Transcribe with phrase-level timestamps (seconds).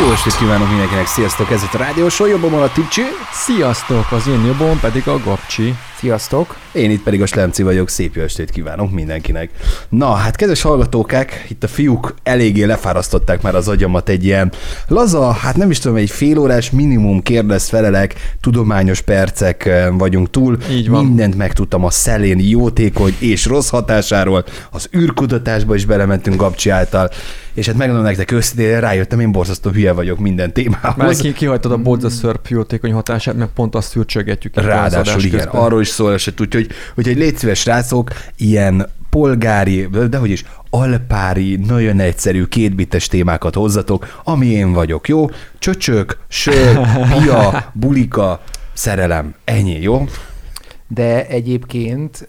[0.00, 3.02] Jó estét kívánok mindenkinek, sziasztok, ez itt a Rádió Show, a Tipcsi.
[3.32, 5.74] Sziasztok, az én jobbom pedig a Gabcsi.
[5.98, 6.56] Sziasztok!
[6.72, 9.50] Én itt pedig a Slemci vagyok, szép jó estét kívánok mindenkinek.
[9.88, 14.52] Na, hát kedves hallgatókák, itt a fiúk eléggé lefárasztották már az agyamat egy ilyen
[14.86, 20.58] laza, hát nem is tudom, egy félórás minimum kérdez-felelek, tudományos percek vagyunk túl.
[20.70, 21.04] Így van.
[21.04, 27.10] Mindent megtudtam a szelén jótékony és rossz hatásáról, az űrkutatásba is belementünk Gabcsi által,
[27.54, 30.96] és hát megmondom nektek őszintén, rájöttem, én borzasztó hülye vagyok minden témához.
[30.96, 33.96] Már ki, kihagytad a bodzaszörp jótékony hatását, mert pont azt
[34.56, 35.60] az Ráadásul adás igen, közben.
[35.60, 41.56] arról is szól eset, úgyhogy, úgyhogy légy szíves, srácok, ilyen polgári, de hogy is, alpári,
[41.56, 45.26] nagyon egyszerű, kétbites témákat hozzatok, ami én vagyok, jó?
[45.58, 46.80] Csöcsök, sör,
[47.12, 50.06] pia, bulika, szerelem, ennyi, jó?
[50.88, 52.26] De egyébként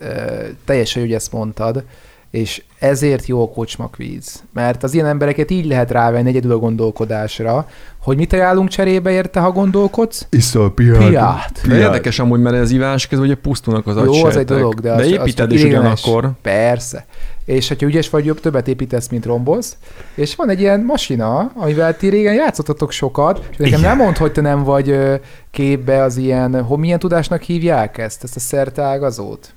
[0.64, 1.84] teljesen hogy ezt mondtad,
[2.32, 4.42] és ezért jó a kocsmakvíz.
[4.52, 9.40] Mert az ilyen embereket így lehet rávenni egyedül a gondolkodásra, hogy mit ajánlunk cserébe érte,
[9.40, 10.26] ha gondolkodsz?
[10.30, 11.08] Iszol piát.
[11.08, 11.60] Piát.
[11.66, 14.56] De érdekes amúgy, mert ez ivás közben ugye pusztulnak az Jó, az egy agysejtek.
[14.56, 16.30] dolog, de, de az, építed az is ugyanakkor.
[16.42, 17.06] Persze.
[17.44, 19.76] És hogyha ügyes vagy, jobb többet építesz, mint rombolsz.
[20.14, 23.80] És van egy ilyen masina, amivel ti régen játszottatok sokat, és nekem Igen.
[23.80, 24.98] nem mondd, hogy te nem vagy
[25.50, 29.54] képbe az ilyen, hogy milyen tudásnak hívják ezt, ezt a szerteágazót?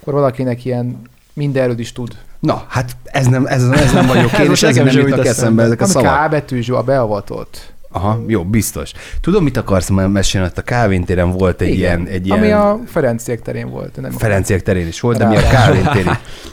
[0.00, 1.00] Akkor valakinek ilyen
[1.36, 2.16] mindenről is tud.
[2.40, 5.62] Na, hát ez nem, ez, ez nem vagyok én, Ez és nekem nem jut eszembe
[5.62, 6.26] ezek a szavak.
[6.26, 7.72] K betűs, a beavatott.
[7.90, 8.92] Aha, jó, biztos.
[9.20, 12.38] Tudom, mit akarsz mesélni, ott a Kávin téren volt egy ilyen, egy ilyen...
[12.38, 14.00] Ami a Ferenciek terén volt.
[14.00, 16.08] Nem Ferenciek terén is volt, de mi a Kárvin téri,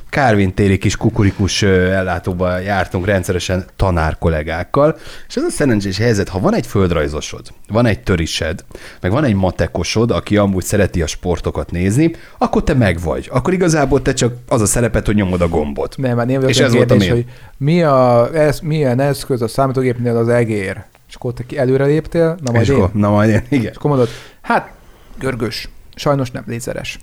[0.09, 6.39] Kárvin téri kis kukurikus ellátóba jártunk rendszeresen tanár kollégákkal, és ez a szerencsés helyzet, ha
[6.39, 8.65] van egy földrajzosod, van egy törised,
[9.01, 13.29] meg van egy matekosod, aki amúgy szereti a sportokat nézni, akkor te meg vagy.
[13.31, 15.97] Akkor igazából te csak az a szerepet, hogy nyomod a gombot.
[15.97, 17.27] Nem, már néha És olyan ez volt a kérdés, miénk.
[17.27, 20.83] hogy mi a, ez, milyen eszköz a számítógépnél az egér?
[21.13, 22.75] És akkor te ki előre léptél, na majd és én.
[22.75, 23.71] akkor, na majd én, igen.
[23.71, 24.09] És akkor mondod,
[24.41, 24.71] hát
[25.19, 26.99] görgös, sajnos nem lézeres.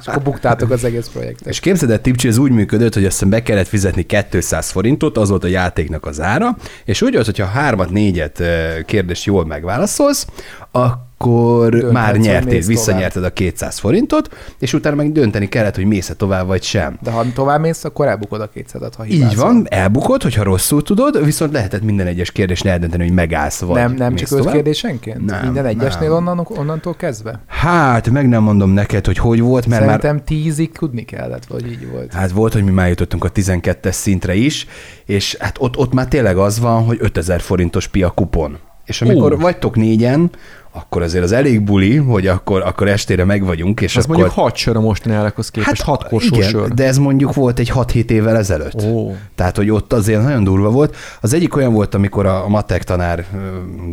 [0.00, 1.46] És akkor buktátok az egész projektet.
[1.48, 5.16] És képzeld el, Tipcsi, ez úgy működött, hogy azt hiszem be kellett fizetni 200 forintot,
[5.16, 8.42] az volt a játéknak az ára, és úgy volt, hogyha hármat, négyet
[8.86, 10.26] kérdést jól megválaszolsz,
[10.70, 10.98] akkor
[11.30, 16.46] Dönthetsz, már nyertél, visszanyerted a 200 forintot, és utána meg dönteni kellett, hogy mész tovább
[16.46, 16.98] vagy sem.
[17.02, 19.44] De ha tovább mész, akkor elbukod a 200-at, ha Így hibázol.
[19.44, 23.92] van, elbukod, hogyha rosszul tudod, viszont lehetett minden egyes kérdésnél eldönteni, hogy megállsz vagy Nem,
[23.92, 24.46] nem csak tovább.
[24.46, 25.24] ötkérdésenként?
[25.24, 26.16] Nem, Minden egyesnél nem.
[26.16, 27.40] onnan, onnantól kezdve?
[27.46, 31.70] Hát, meg nem mondom neked, hogy hogy volt, mert már Szerintem tízig tudni kellett, vagy
[31.70, 32.12] így volt.
[32.12, 34.66] Hát volt, hogy mi már jutottunk a 12-es szintre is,
[35.04, 38.58] és hát ott, ott már tényleg az van, hogy 5000 forintos pia kupon.
[38.84, 39.40] És amikor uh.
[39.40, 40.30] vagytok négyen,
[40.76, 44.16] akkor azért az elég buli, hogy akkor, akkor estére meg vagyunk, és Ez akkor...
[44.16, 46.68] mondjuk hat sör a mostani árakhoz képest, hát, hat korsó igen, sör.
[46.68, 48.82] de ez mondjuk volt egy 6-7 évvel ezelőtt.
[48.82, 49.14] Ó.
[49.34, 50.96] Tehát, hogy ott azért nagyon durva volt.
[51.20, 53.26] Az egyik olyan volt, amikor a, a matek tanár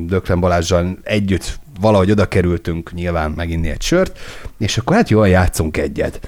[0.05, 4.19] Döklen Balázsjal együtt valahogy oda kerültünk nyilván meginni egy sört,
[4.57, 6.19] és akkor hát jól játszunk egyet.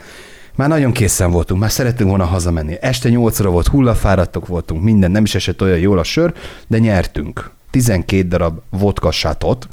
[0.55, 2.77] Már nagyon készen voltunk, már szerettünk volna hazamenni.
[2.81, 6.33] Este 8 óra volt, hullafáradtok voltunk, minden, nem is esett olyan jól a sör,
[6.67, 7.51] de nyertünk.
[7.73, 9.67] 12 darab vodka sátot,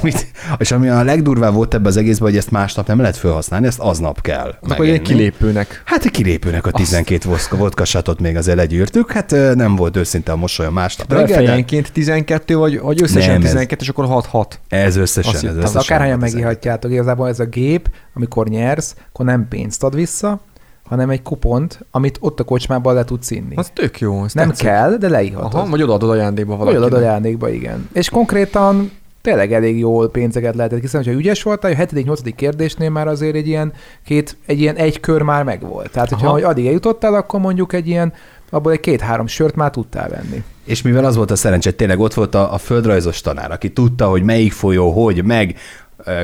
[0.00, 0.26] amit,
[0.58, 3.78] és ami a legdurvább volt ebbe az egészben, hogy ezt másnap nem lehet felhasználni, ezt
[3.78, 4.54] aznap kell.
[4.60, 4.98] Akkor egy megenni.
[5.02, 5.82] kilépőnek.
[5.84, 10.32] Hát egy kilépőnek a 12 vodka, vodka sátot még azért legyűrtük, hát nem volt őszinte
[10.32, 14.06] a mosolya másnap De reggel, fejenként 12, vagy, vagy összesen Nem, ez- 12, és akkor
[14.08, 14.44] 6-6.
[14.68, 15.50] ez összesen, Azt ez.
[15.50, 15.80] Az összesen.
[15.80, 16.44] akárhányan volt 12.
[16.46, 20.40] megihatjátok, igazából ez a gép, amikor nyersz, akkor nem pénzt ad vissza,
[20.84, 23.54] hanem egy kupont, amit ott a kocsmában le tudsz inni.
[23.54, 24.24] Az tök jó.
[24.24, 24.66] Ez nem tetszik.
[24.66, 25.54] kell, de leihatod.
[25.54, 26.86] Aha, vagy odaadod ajándékba Vagy valakinek.
[26.86, 27.88] odaadod ajándékba, igen.
[27.92, 28.90] És konkrétan
[29.22, 32.32] tényleg elég jól pénzeket lehetett kiszállni, hogyha ügyes voltál, a 7.-8.
[32.36, 33.72] kérdésnél már azért egy ilyen,
[34.04, 35.90] két, egy ilyen egy kör már megvolt.
[35.90, 36.46] Tehát, hogyha Aha.
[36.46, 38.12] addig eljutottál, akkor mondjuk egy ilyen,
[38.50, 40.42] abból egy két-három sört már tudtál venni.
[40.64, 44.08] És mivel az volt a szerencse, tényleg ott volt a, a földrajzos tanár, aki tudta,
[44.08, 45.56] hogy melyik folyó, hogy, meg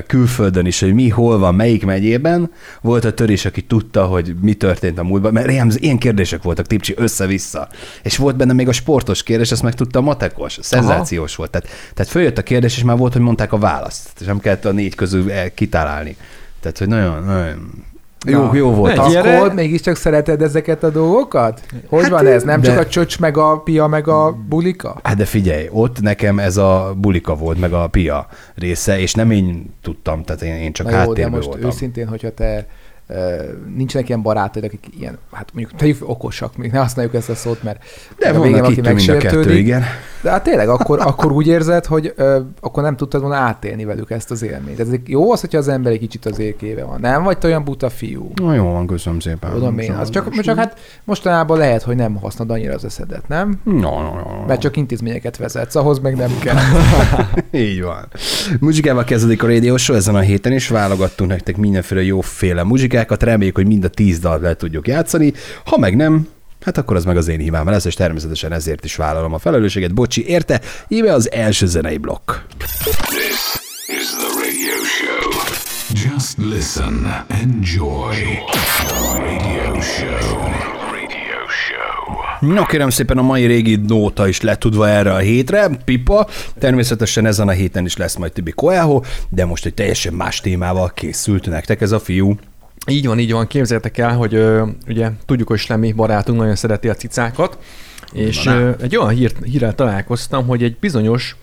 [0.06, 2.50] külföldön is, hogy mi, hol van, melyik megyében.
[2.80, 6.66] Volt a törés, aki tudta, hogy mi történt a múltban, mert ilyen, ilyen kérdések voltak,
[6.66, 7.68] tipcsi, össze-vissza.
[8.02, 11.50] És volt benne még a sportos kérdés, ezt meg tudta a matekos, szenzációs volt.
[11.50, 14.64] Tehát, tehát följött a kérdés, és már volt, hogy mondták a választ, és nem kellett
[14.64, 16.16] a négy közül el- kitálálni.
[16.60, 17.86] Tehát, hogy nagyon, nagyon
[18.26, 18.92] jó, jó volt.
[18.92, 19.52] egy Akkor Gyere.
[19.52, 21.60] mégiscsak szereted ezeket a dolgokat?
[21.88, 22.42] Hogy Hát, van ez?
[22.42, 25.00] Nem de- csak a csöcs, meg a pia, meg a bulika?
[25.02, 29.30] Hát de figyelj, ott nekem ez a bulika volt, meg a pia része, és nem
[29.30, 31.66] én tudtam, tehát én, én csak Na jó, de most voltam.
[31.68, 32.66] őszintén, hogyha te
[33.76, 37.62] nincsenek ilyen barátaid, akik ilyen, hát mondjuk tegyük okosak, még ne használjuk ezt a szót,
[37.62, 37.84] mert
[38.18, 39.58] De a végén vannak valaki itt mind a kettő, megsértődik.
[39.58, 39.82] igen.
[40.22, 44.10] De hát tényleg, akkor, akkor úgy érzed, hogy ö, akkor nem tudtad volna átélni velük
[44.10, 44.80] ezt az élményt.
[44.80, 47.00] Ez jó az, hogyha az ember egy kicsit az érkébe van.
[47.00, 48.30] Nem vagy te olyan buta fiú.
[48.34, 49.50] Na jó van, köszönöm szépen.
[49.52, 49.92] Tudom én.
[49.92, 53.60] Az csak, csak hát mostanában lehet, hogy nem használod annyira az eszedet, nem?
[53.64, 54.44] No, no, no, no.
[54.46, 56.56] Mert csak intézményeket vezetsz, ahhoz meg nem kell.
[57.62, 58.08] Így van.
[58.60, 60.68] Muzsikával kezdődik a Radio Show ezen a héten is.
[60.68, 62.62] Válogattunk nektek mindenféle jóféle
[62.98, 63.22] muzsikákat.
[63.22, 65.32] Reméljük, hogy mind a tíz dalt le tudjuk játszani.
[65.64, 66.28] Ha meg nem,
[66.60, 69.94] hát akkor az meg az én hibám lesz, és természetesen ezért is vállalom a felelősséget.
[69.94, 70.60] Bocsi, érte?
[70.88, 72.32] Íme az első zenei blokk.
[72.56, 75.30] This is the radio show.
[76.12, 78.16] Just listen, enjoy.
[79.16, 80.38] Radio show.
[80.90, 82.48] Radio show.
[82.50, 86.28] Na kérem szépen a mai régi nóta is letudva erre a hétre, pipa.
[86.58, 90.90] Természetesen ezen a héten is lesz majd Tibi Coelho, de most egy teljesen más témával
[90.94, 92.36] készült nektek ez a fiú.
[92.86, 93.46] Így van, így van.
[93.46, 97.58] Képzeljétek el, hogy ö, ugye tudjuk, hogy Slemi barátunk nagyon szereti a cicákat,
[98.12, 101.36] és Na, ö, egy olyan hír, hírrel találkoztam, hogy egy bizonyos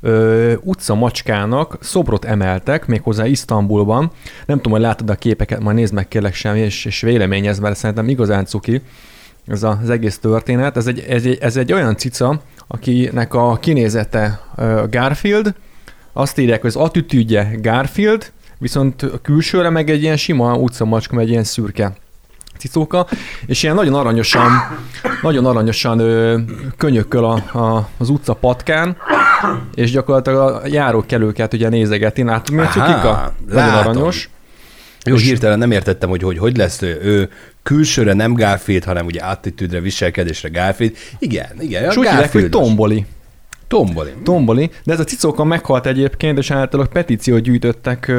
[0.00, 4.10] ö, utca macskának szobrot emeltek, méghozzá Isztambulban.
[4.46, 7.76] Nem tudom, hogy látod a képeket, majd nézd meg kérlek sem, és, és véleményez, mert
[7.76, 8.80] szerintem igazán cuki
[9.46, 10.76] ez a- az egész történet.
[10.76, 15.54] Ez egy, ez, egy, ez egy olyan cica, akinek a kinézete ö, Garfield,
[16.12, 21.24] azt írják, hogy az attitűdje Garfield, viszont a külsőre meg egy ilyen sima utcamacska, meg
[21.24, 21.92] egy ilyen szürke
[22.58, 23.06] cicóka,
[23.46, 24.50] és ilyen nagyon aranyosan,
[25.22, 26.38] nagyon aranyosan ö,
[26.76, 28.96] könyököl a, a, az utca patkán,
[29.74, 32.22] és gyakorlatilag a járókelőket ugye nézegeti.
[32.22, 33.34] Látod, milyen Aha, cukika?
[33.48, 34.28] Nagyon aranyos.
[35.04, 37.30] Jó, hirtelen nem értettem, hogy hogy, hogy lesz ő, ő
[37.62, 40.96] külsőre nem Garfield, hanem ugye attitűdre, viselkedésre Garfield.
[41.18, 41.90] Igen, igen.
[41.90, 43.06] És úgy hívják, hogy tomboli.
[43.70, 44.10] Tomboli.
[44.22, 48.12] Tomboli, de ez a cicóka meghalt egyébként, és általában petíciót gyűjtöttek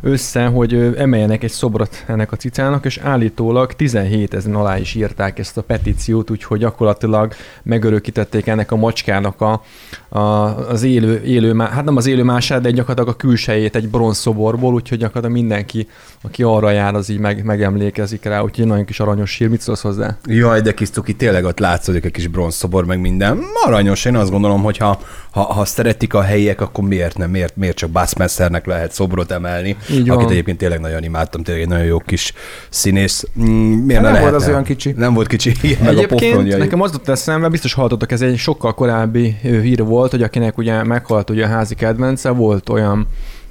[0.00, 5.38] össze, hogy emeljenek egy szobrot ennek a cicának, és állítólag 17 ezen alá is írták
[5.38, 7.32] ezt a petíciót, úgyhogy gyakorlatilag
[7.62, 9.62] megörökítették ennek a macskának a,
[10.08, 10.20] a,
[10.68, 14.98] az élő, élő, hát nem az élő mását, de gyakorlatilag a külsejét egy bronzszoborból, úgyhogy
[14.98, 15.88] gyakorlatilag mindenki,
[16.22, 19.82] aki arra jár, az így meg, megemlékezik rá, úgyhogy nagyon kis aranyos hír, mit szólsz
[19.82, 20.16] hozzá?
[20.24, 23.40] Jaj, de kis cuki, tényleg ott látszódik egy kis bronzszobor, meg minden.
[23.66, 25.00] Aranyos, én azt gondolom, hogy ha,
[25.36, 29.76] ha, ha szeretik a helyiek, akkor miért nem, miért, miért csak Bassmasternek lehet szobrot emelni,
[29.90, 30.30] Így akit van.
[30.30, 32.32] egyébként tényleg nagyon imádtam, tényleg egy nagyon jó kis
[32.68, 33.24] színész.
[33.40, 34.94] Mm, miért Nem ne volt az olyan kicsi.
[34.96, 36.58] Nem volt kicsi, igen, meg a pofonjai.
[36.58, 40.82] nekem az jutott eszembe, biztos hallottatok, ez egy sokkal korábbi hír volt, hogy akinek ugye
[40.82, 43.06] meghalt ugye a házi kedvence, volt olyan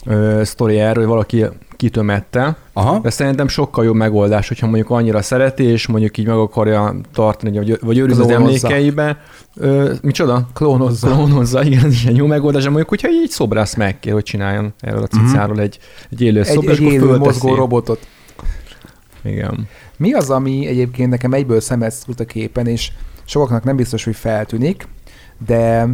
[0.06, 1.46] ö, sztori erről, hogy valaki
[1.76, 3.00] kitömette, Aha.
[3.00, 7.58] de szerintem sokkal jobb megoldás, hogyha mondjuk annyira szereti, és mondjuk így meg akarja tartani,
[7.58, 9.22] vagy, vagy őriz az emlékeibe.
[9.56, 10.48] Ö, micsoda?
[10.54, 11.08] Klónozza.
[11.08, 15.08] Klónozza, igen, ez jó megoldás, de mondjuk, hogyha így szobrász megkér, hogy csináljon erről a
[15.08, 15.80] cicáról egy,
[16.12, 17.24] egy élő Egy, szobra, egy akkor élő fölteszi.
[17.24, 18.08] mozgó robotot.
[19.24, 19.68] Igen.
[19.98, 22.92] Mi az, ami egyébként nekem egyből szemet a képen, és
[23.26, 24.88] sokaknak nem biztos, hogy feltűnik,
[25.46, 25.88] de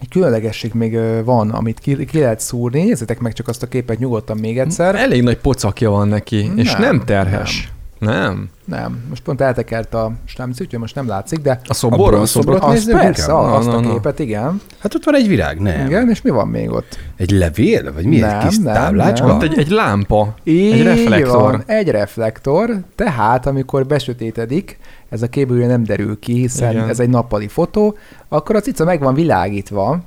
[0.00, 2.82] egy különlegesség még van, amit ki, ki lehet szúrni.
[2.82, 4.94] Nézzétek meg csak azt a képet nyugodtan még egyszer.
[4.94, 7.64] Elég nagy pocakja van neki, nem, és Nem, nem terhes.
[7.64, 7.78] Nem.
[8.00, 8.48] Nem.
[8.64, 12.14] Nem, most pont eltekert a slámci, úgyhogy most nem látszik, de A szobor?
[12.14, 12.46] A A szobor?
[12.46, 14.60] bronzszobrot az nézzük persze, a- azt Na, a képet, igen.
[14.78, 15.86] Hát ott van egy virág, nem?
[15.86, 16.98] Igen, és mi van még ott?
[17.16, 17.92] Egy levél?
[17.92, 18.18] Vagy mi?
[18.18, 19.26] Nem, egy kis nem, táblácska?
[19.26, 19.36] nem.
[19.36, 21.40] Ott egy, egy lámpa, Így egy reflektor.
[21.40, 26.88] Van, egy reflektor, tehát amikor besötétedik, ez a kép ugye nem derül ki, hiszen Igen.
[26.88, 27.96] ez egy nappali fotó,
[28.28, 30.00] akkor a cica meg van világítva,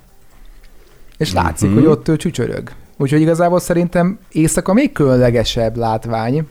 [1.17, 1.77] és látszik, Mhm.
[1.77, 2.69] hogy ott ő csücsörög.
[2.97, 6.47] Úgyhogy igazából szerintem éjszaka még különlegesebb látvány,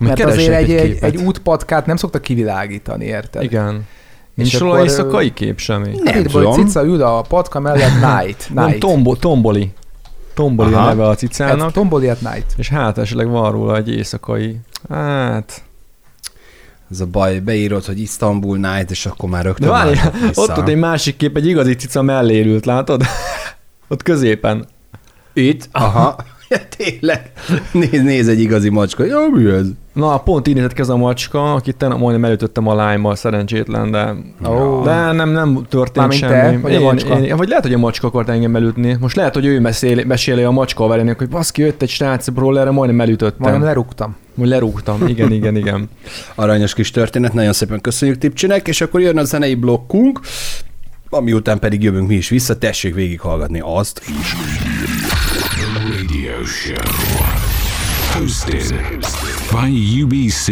[0.00, 1.02] mert azért egy, egy, képet.
[1.02, 3.42] egy útpatkát nem szoktak kivilágítani, érted?
[3.42, 3.86] Igen.
[4.34, 5.88] Nincs És róla akkor, éjszakai kép semmi.
[5.88, 6.66] Nem Hát itt van, tudom.
[6.66, 8.50] cica ül a patka mellett Night.
[8.54, 8.78] Nem, night.
[8.80, 9.72] tombo, tomboli.
[10.34, 10.86] Tomboli a Aha.
[10.88, 11.72] neve a Hát, cicának.
[11.72, 12.46] Tomboli at Night.
[12.56, 14.56] És hát esetleg van róla egy éjszakai.
[14.88, 15.62] Hát...
[16.90, 20.42] Ez a baj, beírod, hogy Istanbul Night, és akkor már De rögtön várj, már vissza.
[20.42, 23.02] ott ott egy másik kép, egy igazi cica mellé ült, látod?
[23.88, 24.66] ott középen.
[25.32, 25.68] Itt?
[25.72, 26.16] Aha.
[26.48, 27.30] Ja, tényleg.
[27.72, 29.04] Néz, néz egy igazi macska.
[29.04, 29.66] Jó, mi ez?
[29.92, 33.90] Na, pont így nézett ki ez a macska, akit te majdnem elütöttem a lánymal, szerencsétlen,
[33.90, 34.14] de...
[34.48, 34.82] Ó.
[34.82, 36.60] De nem, nem történt Mármint te, semmi.
[36.60, 37.18] vagy a macska?
[37.18, 38.96] Én, vagy lehet, hogy a macska akart engem elütni.
[39.00, 42.70] Most lehet, hogy ő meséli, meséli a macska haverjának, hogy baszki, jött egy srác rollerre,
[42.70, 43.36] majdnem elütöttem.
[43.38, 44.16] Majdnem lerúgtam.
[44.38, 45.06] Hogy lerúgtam.
[45.06, 45.88] Igen, igen, igen.
[46.34, 50.20] Aranyos kis történet, nagyon szépen köszönjük Tipcsinek, és akkor jön a zenei blokkunk,
[51.10, 54.36] ami után pedig jövünk mi is vissza, tessék végighallgatni azt is.
[56.46, 56.74] Show.
[58.12, 58.74] Hosted
[59.50, 60.48] by UBC.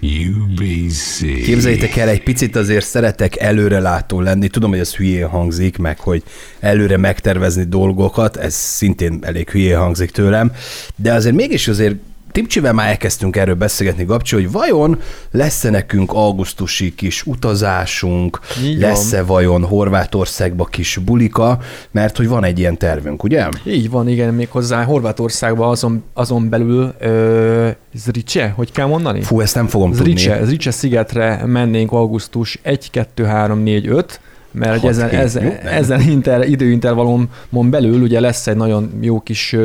[0.00, 1.18] UBC.
[1.44, 4.48] Képzeljétek el, egy picit azért szeretek előrelátó lenni.
[4.48, 6.22] Tudom, hogy ez hülyén hangzik, meg hogy
[6.60, 10.52] előre megtervezni dolgokat, ez szintén elég hülyén hangzik tőlem,
[10.96, 11.96] de azért mégis azért
[12.36, 15.00] Tipcsivel már elkezdtünk erről beszélgetni, Gabcsi, hogy vajon
[15.30, 18.90] lesz-e nekünk augusztusi kis utazásunk, Így van.
[18.90, 21.58] lesz-e vajon Horvátországba kis bulika,
[21.90, 23.48] mert hogy van egy ilyen tervünk, ugye?
[23.64, 29.22] Így van, igen, méghozzá Horvátországban azon, azon belül ö, Zrice, hogy kell mondani?
[29.22, 30.46] Fú, ezt nem fogom Zrice, tudni.
[30.46, 34.20] Zrice szigetre mennénk augusztus 1, 2, 3, 4, 5,
[34.56, 39.56] mert hogy ezen, ezen, jó, ezen inter, időintervallumon belül ugye lesz egy nagyon jó kis,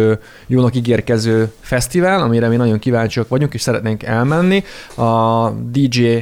[0.48, 4.64] jónak ígérkező fesztivál, amire mi nagyon kíváncsiak vagyunk, és szeretnénk elmenni.
[4.96, 6.18] A DJ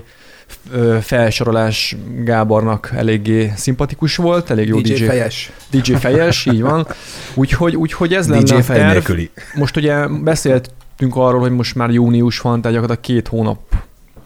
[1.01, 5.51] felsorolás Gábornak eléggé szimpatikus volt, elég jó DJ, DJ, fejes.
[5.71, 6.87] DJ fejes, így van.
[7.33, 8.91] Úgyhogy, úgyhogy ez lenne DJ a fej terv.
[8.91, 9.29] nélküli.
[9.55, 13.59] Most ugye beszéltünk arról, hogy most már június van, tehát gyakorlatilag két hónap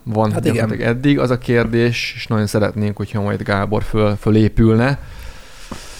[0.04, 0.72] van Hát igen.
[0.80, 1.18] eddig.
[1.18, 4.98] Az a kérdés, és nagyon szeretnénk, hogyha majd Gábor föl, fölépülne,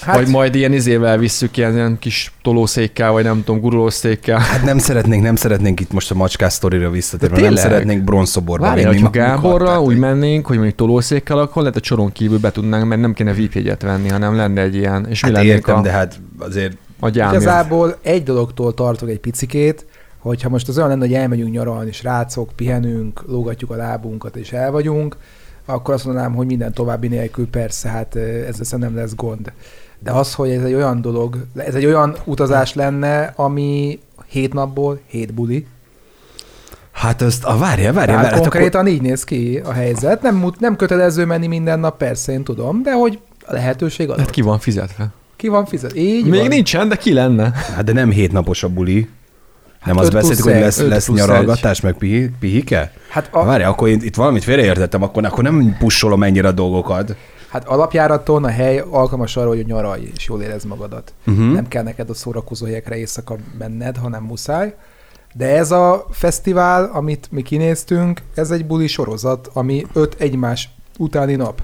[0.00, 4.38] hát, vagy majd ilyen izével visszük, ilyen, ilyen kis tolószékkel, vagy nem tudom, gurulószékkel.
[4.38, 8.90] Hát nem szeretnénk, nem szeretnénk itt most a macskás sztorira visszatérni, nem szeretnénk bronzszoborba Várjál,
[8.90, 12.50] vinni magunkat, Gáborra tehát, úgy mennénk, hogy mondjuk tolószékkel, akkor lehet a csoron kívül be
[12.50, 15.76] tudnánk, mert nem kéne VIP jegyet venni, hanem lenne egy ilyen, és mi Hát értem,
[15.76, 17.40] a, de hát azért a gyámja.
[17.40, 19.86] Igazából egy dologtól tartok egy picikét,
[20.24, 24.70] hogyha most az olyan lenne, hogy elmegyünk nyaralni, srácok, pihenünk, lógatjuk a lábunkat és el
[24.70, 25.16] vagyunk,
[25.64, 29.52] akkor azt mondanám, hogy minden további nélkül persze, hát ez szerintem nem lesz gond.
[29.98, 35.00] De az, hogy ez egy olyan dolog, ez egy olyan utazás lenne, ami hét napból
[35.06, 35.66] hét buli.
[36.92, 40.22] Hát azt, a várjál, Tehát várjál, hát konkrétan így néz ki a helyzet.
[40.22, 44.18] Nem, mut- nem kötelező menni minden nap, persze, én tudom, de hogy a lehetőség adott.
[44.18, 45.12] Hát ki van fizetve?
[45.36, 45.96] Ki van fizet?
[45.96, 46.48] Így Még van.
[46.48, 47.42] nincsen, de ki lenne?
[47.44, 49.08] akkor, hát de nem hétnapos a buli.
[49.84, 52.92] Nem Hát azt beszéltük, hogy lesz, lesz nyaralgatás, meg pihi, pihike?
[53.08, 53.44] Hát, A...
[53.44, 57.16] Várjál, akkor én itt valamit félreértettem, akkor, akkor nem pusolom ennyire a dolgokat.
[57.50, 61.12] hát alapjáraton a hely alkalmas arra, hogy nyaralj és jól érezd magadat.
[61.26, 61.52] Uh-huh.
[61.52, 64.74] Nem kell neked a szórakozó helyekre éjszaka menned, hanem muszáj.
[65.34, 71.34] De ez a fesztivál, amit mi kinéztünk, ez egy buli sorozat, ami öt egymás utáni
[71.34, 71.62] nap.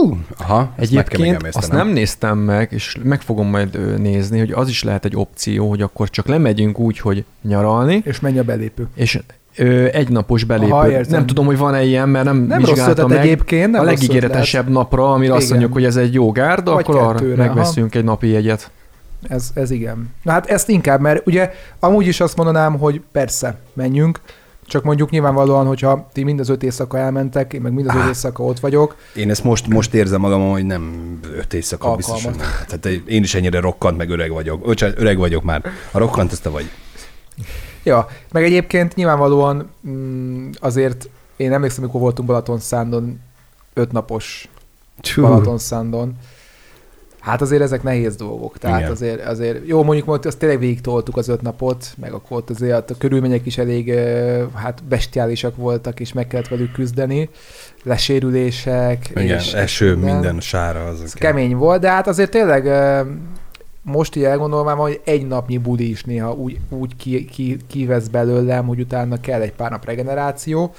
[0.00, 4.50] Hú, aha, ezt meg Egyébként azt nem néztem meg, és meg fogom majd nézni, hogy
[4.52, 8.42] az is lehet egy opció, hogy akkor csak lemegyünk úgy, hogy nyaralni, És menj a
[8.42, 8.86] belépő.
[8.94, 9.20] és
[9.56, 10.70] ö, egynapos belépő.
[10.72, 11.10] Aha, értem.
[11.10, 13.18] nem tudom, hogy van-e ilyen, mert nem, Nem vizsgáltam meg.
[13.18, 15.50] egyébként, nem a legígéretesebb napra, amire azt Igen.
[15.56, 18.70] mondjuk, hogy ez egy jó gárda, Vagy akkor arra kettőre, megveszünk egy napi jegyet.
[19.28, 20.14] Ez, ez igen.
[20.22, 21.50] Na hát ezt inkább, mert ugye
[21.80, 24.20] amúgy is azt mondanám, hogy persze, menjünk,
[24.66, 28.06] csak mondjuk nyilvánvalóan, hogyha ti mind az öt éjszaka elmentek, én meg mind az öt
[28.06, 32.22] éjszaka ott vagyok, Én ezt most, most érzem magam, hogy nem öt éjszaka Alkalmas.
[32.22, 32.24] biztos.
[32.24, 32.80] hogy nem.
[32.80, 34.68] Tehát én is ennyire rokkant, meg öreg vagyok.
[34.68, 35.62] Öcsán, öreg vagyok már.
[35.90, 36.70] A rokkant, ezt te vagy.
[37.82, 43.20] Ja, meg egyébként nyilvánvalóan mm, azért én emlékszem, amikor voltunk Balatonszándon,
[43.74, 44.48] ötnapos
[45.16, 46.14] Balatonszándon.
[47.26, 48.58] Hát azért ezek nehéz dolgok.
[48.58, 48.90] Tehát Igen.
[48.90, 52.50] azért, azért, jó, mondjuk most azt tényleg végig toltuk az öt napot, meg akkor ott
[52.50, 53.94] azért a körülmények is elég
[54.54, 57.28] hát bestiálisak voltak, és meg kellett velük küzdeni.
[57.82, 59.10] Lesérülések.
[59.10, 60.84] Igen, és eső, minden, sára.
[60.84, 62.68] Az Ez kemény volt, de hát azért tényleg
[63.82, 68.66] most így elgondolom hogy egy napnyi buli is néha úgy, úgy ki, ki, kivesz belőlem,
[68.66, 70.74] hogy utána kell egy pár nap regeneráció.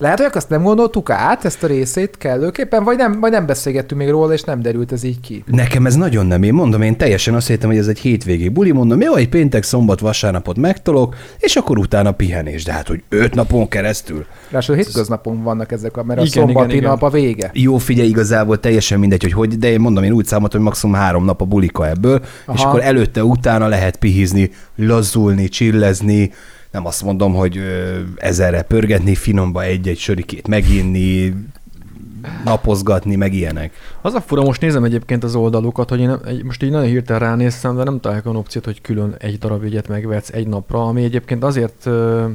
[0.00, 4.00] Lehet, hogy azt nem gondoltuk át, ezt a részét kellőképpen, vagy nem, vagy nem beszélgettünk
[4.00, 5.44] még róla, és nem derült ez így ki.
[5.46, 6.42] Nekem ez nagyon nem.
[6.42, 8.70] Én mondom, én teljesen azt hittem, hogy ez egy hétvégi buli.
[8.70, 12.64] Mondom, jó, egy péntek, szombat, vasárnapot megtolok, és akkor utána pihenés.
[12.64, 14.26] De hát, hogy öt napon keresztül.
[14.42, 16.90] Ráadásul hétköznapon vannak ezek, a, mert a Igen, szombati igen, igen.
[16.90, 17.50] nap a vége.
[17.54, 20.94] Jó, figyelj, igazából teljesen mindegy, hogy hogy, de én mondom, én úgy számoltam, hogy maximum
[20.94, 22.56] három nap a bulika ebből, Aha.
[22.56, 26.32] és akkor előtte, utána lehet pihizni, lazulni, csillezni,
[26.70, 27.60] nem azt mondom, hogy
[28.16, 31.34] ezerre pörgetni, finomba egy-egy sörikét meginni,
[32.44, 33.72] napozgatni, meg ilyenek.
[34.00, 37.20] Az a fura, most nézem egyébként az oldalukat, hogy én egy- most így nagyon hirtelen
[37.20, 41.02] ránéztem, de nem találok olyan opciót, hogy külön egy darab jegyet megvetsz egy napra, ami
[41.04, 42.26] egyébként azért ö,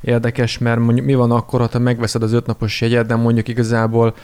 [0.00, 4.14] érdekes, mert mondjuk mi van akkor, ha te megveszed az ötnapos jegyet, de mondjuk igazából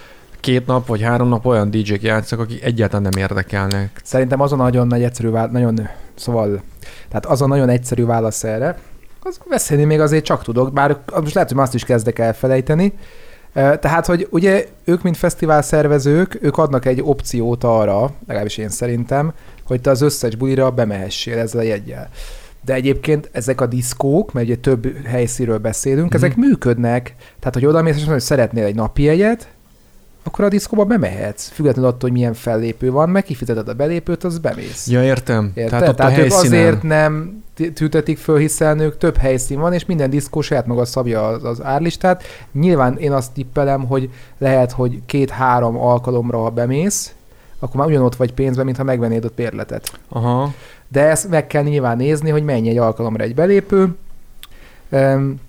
[0.40, 4.00] két nap vagy három nap olyan DJ-k játszak, akik egyáltalán nem érdekelnek.
[4.05, 6.62] Szerintem az a nagyon nagy egyszerű válasz, nagyon, szóval,
[7.09, 8.78] tehát az a nagyon egyszerű válasz erre,
[9.28, 12.92] az beszélni még azért csak tudok, bár most lehet, hogy azt is kezdek elfelejteni.
[13.52, 19.32] Tehát, hogy ugye ők, mint fesztivál szervezők, ők adnak egy opciót arra, legalábbis én szerintem,
[19.66, 22.08] hogy te az összes bulira bemehessél ezzel a jeggyel.
[22.64, 26.16] De egyébként ezek a diszkók, mert ugye több helyszínről beszélünk, Mhm.
[26.16, 27.14] ezek működnek.
[27.38, 29.49] Tehát, hogy oda mész, és mondod, hogy szeretnél egy napi jegyet,
[30.28, 31.49] akkor a diszkóba bemehetsz.
[31.49, 34.87] Függetlenül attól, hogy milyen fellépő van, meg kifizeted a belépőt, az bemész.
[34.88, 35.52] Ja, értem.
[35.54, 35.70] Érted?
[35.70, 36.66] Tehát ott Tehát, a ők helyszínen...
[36.66, 37.42] azért nem
[37.75, 41.62] tüntetik föl, hiszen ők több helyszín van, és minden diszkó saját maga szabja az, az
[41.62, 42.23] árlistát.
[42.52, 47.12] Nyilván én azt tippelem, hogy lehet, hogy két-három alkalomra, ha bemész,
[47.58, 50.00] akkor már ugyanott vagy pénzben, mintha megvennéd a bérletet.
[50.08, 50.52] Aha.
[50.88, 53.97] De ezt meg kell nyilván nézni, hogy mennyi egy alkalomra egy belépő.
[54.90, 55.40] Um,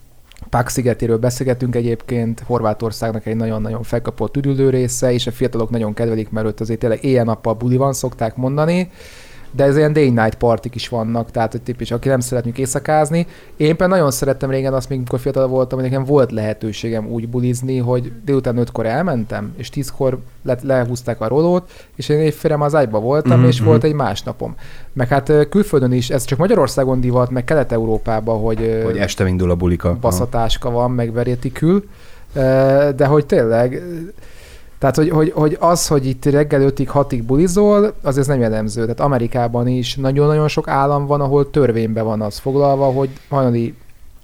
[0.49, 6.29] Pák szigetéről beszélgetünk egyébként, Horvátországnak egy nagyon-nagyon felkapott üdülő része, és a fiatalok nagyon kedvelik,
[6.29, 8.91] mert ott azért tényleg éjjel-nappal buli van, szokták mondani
[9.51, 13.27] de ez ilyen day night partik is vannak, tehát hogy típus, aki nem szeretünk éjszakázni.
[13.57, 17.29] Én például nagyon szerettem régen azt, még amikor fiatal voltam, hogy nekem volt lehetőségem úgy
[17.29, 22.75] bulizni, hogy délután ötkor elmentem, és tízkor le, lehúzták a rolót, és én évfélem az
[22.75, 23.47] ágyba voltam, mm-hmm.
[23.47, 24.55] és volt egy más napom.
[24.93, 29.55] Meg hát külföldön is, ez csak Magyarországon divat, meg Kelet-Európában, hogy, hogy este indul a
[29.55, 29.97] bulika.
[30.01, 31.83] Baszatáska van, meg verétikül,
[32.95, 33.83] de hogy tényleg
[34.79, 38.81] tehát, hogy, hogy, hogy az, hogy itt reggel 5-ig, 6-ig bulizol, az ez nem jellemző.
[38.81, 43.73] Tehát Amerikában is nagyon-nagyon sok állam van, ahol törvényben van az foglalva, hogy hajnali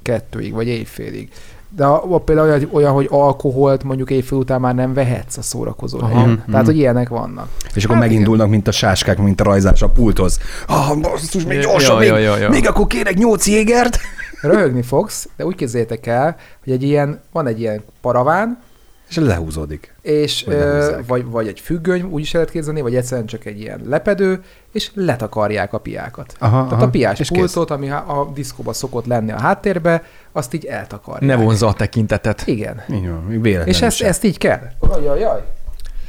[0.02, 1.30] kettőig, vagy éjfélig.
[1.76, 6.00] De a, például olyan, olyan, hogy alkoholt mondjuk éjfél után már nem vehetsz a szórakozó
[6.00, 6.30] helyen.
[6.30, 6.52] Mm-hmm.
[6.52, 7.48] Tehát, hogy ilyenek vannak.
[7.74, 8.50] És akkor hát megindulnak, igen.
[8.50, 10.40] mint a sáskák, mint a rajzás a pulthoz.
[10.68, 14.00] Ah, basszus, még gyorsan, ja, még, ja, ja, még akkor kérek nyolc jégert.
[14.42, 18.64] Röhögni fogsz, de úgy képzeljétek el, hogy egy ilyen, van egy ilyen paraván,
[19.10, 19.94] és lehúzódik.
[20.02, 23.60] És, vagy, ö, vagy, vagy egy függöny, úgy is lehet képzelni, vagy egyszerűen csak egy
[23.60, 26.36] ilyen lepedő, és letakarják a piákat.
[26.40, 27.78] Aha, Tehát aha, a piás és pultot, kész.
[27.78, 31.38] ami a diszkóba szokott lenni a háttérbe, azt így eltakarják.
[31.38, 32.44] Ne vonza a tekintetet.
[32.46, 32.82] Igen.
[32.88, 34.62] Igen, és ezt, ezt így kell.
[35.04, 35.44] Jaj, jaj.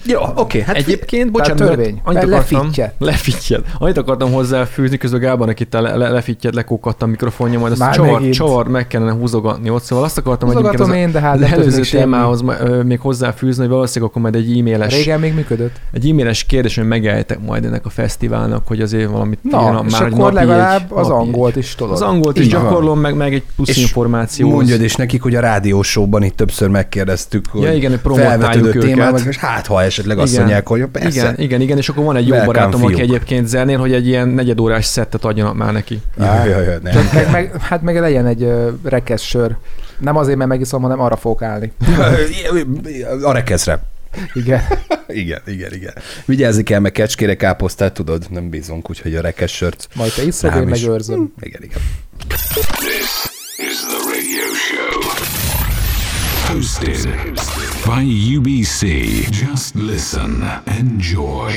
[0.07, 0.41] Jó, oké.
[0.41, 2.01] Okay, hát Egyébként, bocsánat, törvény.
[2.05, 3.65] Annyit akartam, lefittyed.
[3.79, 8.29] Annyit akartam hozzáfűzni, közben Gábornak akit le, le, lefittyed, lekókadt a mikrofonja, majd azt csavar,
[8.29, 9.83] csavar, meg kellene húzogatni ott.
[9.83, 12.45] Szóval azt akartam, hogy egyébként én, de hát előző témához
[12.85, 14.95] még hozzáfűzni, hogy valószínűleg akkor majd egy e-mailes...
[14.95, 15.77] Régen még működött.
[15.93, 19.93] Egy e-mailes kérdés, hogy megálljátok majd ennek a fesztiválnak, hogy azért valamit Na, ilyen, és
[19.93, 21.93] már akkor legalább az angolt is tudod.
[21.93, 24.51] Az angolt is gyakorlom, meg, meg egy plusz információ.
[24.51, 29.25] Mondjad is nekik, hogy a rádiósóban itt többször megkérdeztük, hogy ja, igen, hogy promotáljuk őket.
[29.27, 31.09] és hát ha esetleg azt mondják, hogy persze.
[31.09, 34.29] Igen, igen, igen, és akkor van egy jó barátom, aki egyébként zennél, hogy egy ilyen
[34.29, 36.01] negyedórás szettet adjanak már neki.
[36.19, 37.09] Ja, ja, ja, nem.
[37.15, 39.57] meg, meg, hát meg legyen egy uh, rekesz sör.
[39.99, 41.73] Nem azért, mert megiszom, hanem arra fogok állni.
[43.23, 43.81] a rekeszre.
[44.35, 44.61] Igen.
[45.09, 45.95] igen, igen, igen.
[46.25, 49.89] Vigyázzi kell, meg kecskére káposztát, tudod, nem bízunk, úgyhogy a rekesz sört.
[49.95, 51.33] Majd te iszod, én megőrzöm.
[51.41, 51.79] Igen, igen.
[52.79, 55.01] This is the radio show.
[56.53, 58.83] Hosted by UBC.
[59.31, 61.53] Just listen, enjoy.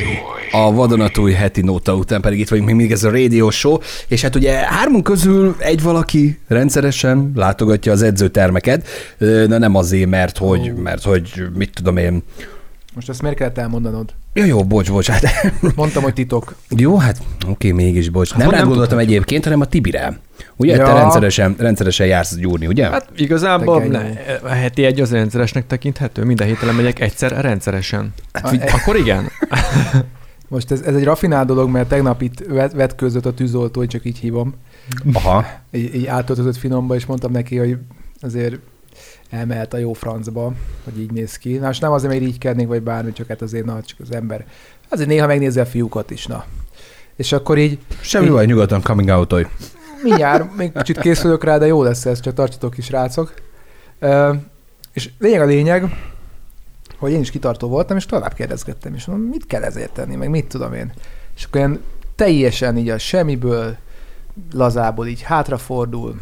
[0.52, 4.22] A vadonatúj heti nóta után pedig itt vagyunk még mindig ez a radio show, és
[4.22, 8.88] hát ugye hármunk közül egy valaki rendszeresen látogatja az edzőtermeket,
[9.18, 12.24] de nem azért, mert hogy, mert hogy mit tudom én,
[12.96, 14.14] most ezt miért kellett elmondanod?
[14.34, 15.08] Ja, jó, bocs, bocs.
[15.08, 15.54] Hát...
[15.76, 16.56] Mondtam, hogy titok.
[16.70, 18.32] Jó, hát oké, mégis bocs.
[18.32, 20.20] Hát, nem rá gondoltam egyébként, hanem a Tibire.
[20.56, 20.86] Ugye ja.
[20.86, 22.90] te rendszeresen, rendszeresen jársz gyúrni, ugye?
[22.90, 24.00] Hát igazából ne,
[24.44, 26.24] a heti egy az rendszeresnek tekinthető.
[26.24, 28.14] Minden héten megyek egyszer rendszeresen.
[28.34, 29.30] Hát, a, Akkor igen.
[30.48, 34.06] Most ez, ez egy rafinált dolog, mert tegnap itt vet, vetközött a tűzoltó, hogy csak
[34.06, 34.54] így hívom.
[35.14, 35.46] Aha.
[35.72, 37.78] Így, így átöltözött finomba, és mondtam neki, hogy
[38.20, 38.60] azért
[39.30, 41.58] elmehet a jó francba, hogy így néz ki.
[41.58, 44.12] Na, most nem azért, mert így kednék, vagy bármi, csak hát azért, na, csak az
[44.12, 44.46] ember.
[44.90, 46.46] Azért néha megnézi a fiúkat is, na.
[47.16, 47.80] És akkor így...
[48.02, 49.48] Semmi így, baj, nyugodtan coming out -oj.
[50.04, 53.34] Mindjárt, még kicsit készülök rá, de jó lesz ez, csak tartsatok is, rácok.
[54.02, 54.36] Uh,
[54.94, 55.84] és lényeg a lényeg,
[56.98, 60.30] hogy én is kitartó voltam, és tovább kérdezgettem, és mondom, mit kell ezért tenni, meg
[60.30, 60.94] mit tudom én.
[61.36, 61.82] És akkor ilyen
[62.16, 63.78] teljesen így a semmiből,
[64.54, 66.22] lazából így hátrafordul,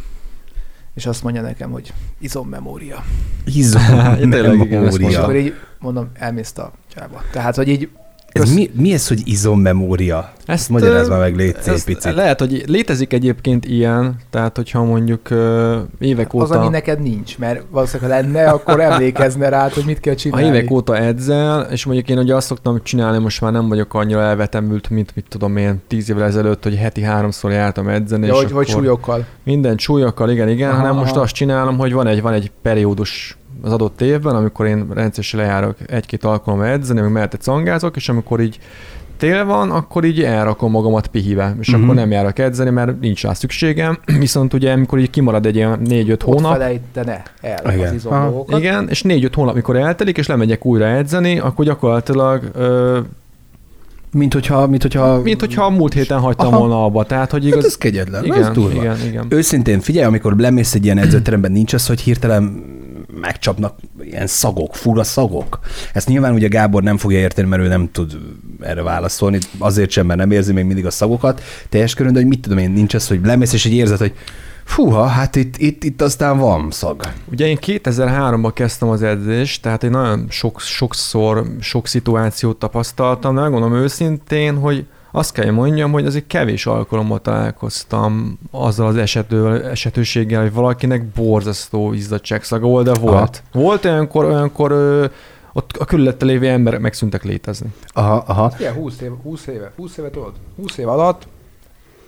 [0.97, 3.03] és azt mondja nekem, hogy izommemória.
[3.45, 4.83] Izommemória.
[5.09, 7.21] És akkor így mondom, elmész a csába.
[7.31, 7.89] Tehát, hogy így
[8.31, 10.31] ez mi, mi ez, hogy izommemória?
[10.45, 12.13] Ezt magyarázd már meg, légy szép picit.
[12.13, 16.43] Lehet, hogy létezik egyébként ilyen, tehát hogyha mondjuk uh, évek óta...
[16.43, 20.47] Az, ami neked nincs, mert valószínűleg ha lenne, akkor emlékezne rá, hogy mit kell csinálni.
[20.47, 23.93] Ha évek óta edzel, és mondjuk én ugye azt szoktam csinálni, most már nem vagyok
[23.93, 28.27] annyira elvetemült, mint mit tudom én, tíz évvel ezelőtt, hogy heti háromszor jártam edzeni.
[28.27, 29.25] Ja, és hogy, hogy súlyokkal.
[29.43, 31.01] Minden súlyokkal, igen, igen, aha, hanem aha.
[31.01, 35.39] most azt csinálom, hogy van egy, van egy periódus az adott évben, amikor én rendszeresen
[35.39, 38.59] lejárok egy-két alkalommal edzeni, meg mellette cangázok, és amikor így
[39.17, 41.83] tél van, akkor így elrakom magamat pihive, és uh-huh.
[41.83, 43.97] akkor nem járok edzeni, mert nincs rá szükségem.
[44.19, 46.51] Viszont ugye, amikor így kimarad egy ilyen 4-5 hónap.
[46.51, 47.87] Ott felejtene el igen.
[47.87, 52.99] az izom Igen, és 4-5 hónap, mikor eltelik, és lemegyek újra edzeni, akkor gyakorlatilag ö,
[54.11, 55.21] mint hogyha, mint hogyha...
[55.21, 56.57] Mint hogyha a múlt héten hagytam Aha.
[56.57, 57.03] volna abba.
[57.03, 57.63] Tehát, hogy hát igaz...
[57.63, 58.81] Hát ez kegyetlen, igen, ez durva.
[58.81, 59.25] Igen, igen.
[59.29, 62.63] Őszintén figyelj, amikor lemész egy ilyen edzőteremben, nincs az, hogy hirtelen
[63.19, 65.59] megcsapnak ilyen szagok, fura szagok.
[65.93, 68.17] Ezt nyilván ugye Gábor nem fogja érteni, mert ő nem tud
[68.61, 72.27] erre válaszolni, azért sem, mert nem érzi még mindig a szagokat teljes körön, de hogy
[72.27, 74.13] mit tudom én, nincs az, hogy lemész, és egy érzet, hogy
[74.67, 77.01] Fúha, hát itt, itt, itt aztán van szag.
[77.31, 83.41] Ugye én 2003-ban kezdtem az edzést, tehát én nagyon sok, sokszor, sok szituációt tapasztaltam, de
[83.41, 89.65] megmondom őszintén, hogy azt kell hogy mondjam, hogy azért kevés alkalommal találkoztam azzal az esető,
[89.69, 93.43] esetőséggel, hogy valakinek borzasztó izzadságszaga volt, de volt.
[93.51, 93.63] Aha.
[93.63, 95.05] Volt olyankor, olyankor ö,
[95.53, 97.67] ott a körülötte lévő emberek megszűntek létezni.
[97.87, 98.53] Aha, aha.
[98.59, 100.33] Igen, 20 éve, 20 éve, 20 éve tudod?
[100.55, 101.27] 20 év alatt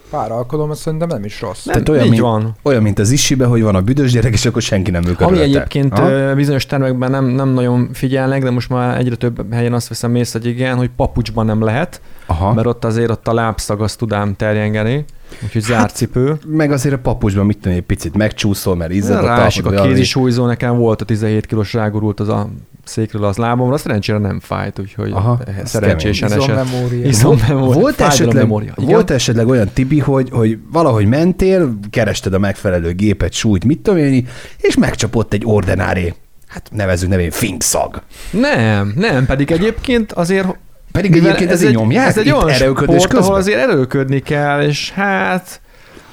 [0.10, 1.63] pár alkalommal szerintem nem is rossz.
[1.65, 2.56] Nem, Tehát olyan, így mint, van.
[2.63, 5.17] olyan, mint az isibe, hogy van a büdös gyerek, és akkor senki nem ül Ami
[5.17, 5.43] körülötte.
[5.43, 6.10] egyébként Aha.
[6.10, 10.15] ö, bizonyos termekben nem, nem nagyon figyelnek, de most már egyre több helyen azt veszem
[10.15, 12.54] észre, hogy igen, hogy papucsban nem lehet, Aha.
[12.54, 15.06] mert ott azért ott a lábszag azt tudám terjengeni,
[15.43, 16.38] úgyhogy Hát, zárt cipő.
[16.48, 20.45] Meg azért a papucsban mit tudom, egy picit megcsúszol, mert izzad a Rásik a kézisúlyzó,
[20.45, 22.50] nekem volt a 17 kilós rágurult az a
[22.89, 26.41] székről az lábamra, szerencsére nem fájt, úgyhogy Aha, ez szerencsésen esett.
[26.41, 27.06] Izommemória.
[27.06, 27.82] Izommemória.
[27.82, 28.73] Volt esetleg, memória.
[28.75, 33.99] Volt esetleg olyan Tibi, hogy, hogy valahogy mentél, kerested a megfelelő gépet, súlyt, mit tudom
[33.99, 36.13] én, és megcsapott egy ordinári,
[36.47, 38.02] hát nevezzük nevén finkszag.
[38.32, 40.58] Nem, nem, pedig egyébként azért
[40.91, 44.62] Pedig egyébként ez ezért egy, nyomják ez egy olyan erőködés sport, ahol azért erőködni kell,
[44.62, 45.62] és hát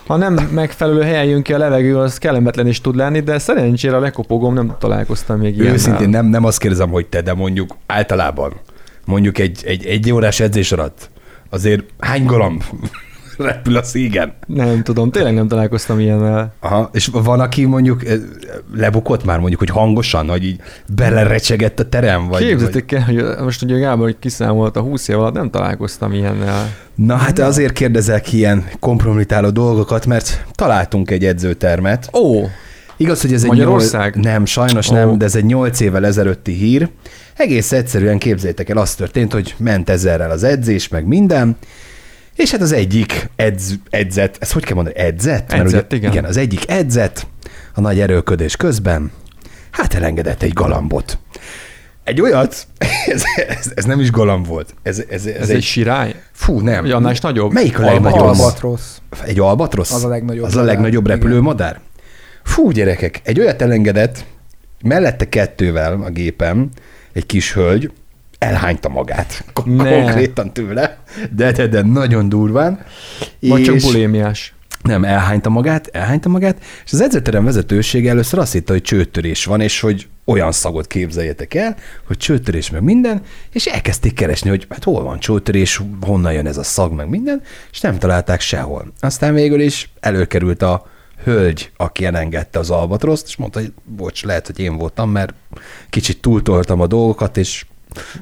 [0.06, 3.96] ha nem megfelelő helyen jön ki a levegő, az kellemetlen is tud lenni, de szerencsére
[3.96, 5.72] a lekopogom nem találkoztam még ilyen.
[5.72, 8.52] Őszintén nem, nem azt kérdezem, hogy te, de mondjuk általában,
[9.04, 11.10] mondjuk egy, egy, egy órás edzés alatt,
[11.50, 12.62] azért hány galamb
[13.38, 14.32] repül a szígen?
[14.46, 16.54] Nem tudom, tényleg nem találkoztam ilyennel.
[16.60, 18.16] Aha, és van, aki mondjuk eh,
[18.74, 20.60] lebukott már mondjuk, hogy hangosan, hogy így
[20.94, 22.28] belerecsegett a terem?
[22.28, 22.46] Vagy.
[22.46, 26.74] Képzeljétek el, hogy most ugye Gábor, hogy kiszámolt a 20 év alatt, nem találkoztam ilyennel.
[26.94, 32.10] Na hát azért kérdezek ilyen kompromitáló dolgokat, mert találtunk egy edzőtermet.
[32.12, 32.44] Ó,
[32.96, 34.14] Igaz, hogy ez egy Magyarország?
[34.14, 34.32] Nyol...
[34.32, 34.94] Nem, sajnos Ó.
[34.94, 36.88] nem, de ez egy nyolc évvel ezelőtti hír.
[37.36, 41.56] Egész egyszerűen képzeljétek el, az történt, hogy ment ezerrel az edzés, meg minden,
[42.36, 45.52] és hát az egyik edz, edzett, ezt hogy kell mondani, edzett?
[45.52, 46.10] Edzett, ugye, igen.
[46.10, 46.24] igen.
[46.24, 47.26] az egyik edzett
[47.74, 49.12] a nagy erőködés közben,
[49.70, 51.18] hát elengedett egy galambot.
[52.04, 52.66] Egy olyat,
[53.06, 54.74] ez, ez, ez nem is galamb volt.
[54.82, 56.14] Ez, ez, ez, ez, ez egy egy, sirály?
[56.32, 56.82] fú, nem.
[56.82, 57.52] Vagy annál is nagyobb?
[57.52, 58.20] Melyik a legnagyobb?
[58.20, 59.00] Albatrosz.
[59.24, 59.92] Egy albatrosz?
[59.92, 61.80] Az a legnagyobb Az a legnagyobb repülőmadár?
[62.42, 64.24] Fú, gyerekek, egy olyat elengedett,
[64.82, 66.68] mellette kettővel a gépem,
[67.12, 67.90] egy kis hölgy,
[68.38, 69.90] elhányta magát Ne.
[69.90, 70.98] konkrétan tőle,
[71.34, 72.84] de, de, de nagyon durván.
[73.40, 74.54] Vagy csak bulémiás?
[74.82, 79.60] Nem, elhányta magát, elhányta magát, és az edzőterem vezetősége először azt hitte, hogy csőttörés van,
[79.60, 83.22] és hogy olyan szagot képzeljetek el, hogy csőttörés meg minden,
[83.52, 87.42] és elkezdték keresni, hogy hát hol van csőttörés, honnan jön ez a szag, meg minden,
[87.72, 88.92] és nem találták sehol.
[89.00, 90.86] Aztán végül is előkerült a
[91.24, 95.34] hölgy, aki elengedte az albatroszt, és mondta, hogy bocs, lehet, hogy én voltam, mert
[95.90, 97.66] kicsit túltoltam a dolgokat, és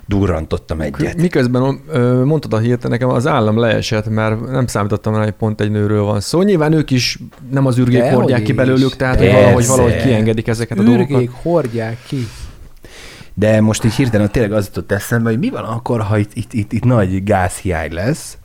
[0.07, 1.17] durrantottam egyet.
[1.17, 1.81] Miközben
[2.25, 6.03] mondtad a hírt, nekem az állam leesett, mert nem számítottam rá, hogy pont egy nőről
[6.03, 6.43] van szó.
[6.43, 7.19] Nyilván ők is
[7.51, 11.11] nem az ürgék Dehogy hordják ki belőlük, tehát hogy valahogy, valahogy kiengedik ezeket a dolgokat.
[11.11, 12.29] Ürgék hordják ki.
[13.35, 16.53] De most így hirtelen tényleg az jutott eszembe, hogy mi van akkor, ha itt, itt,
[16.53, 18.39] itt, itt nagy gázhiány lesz,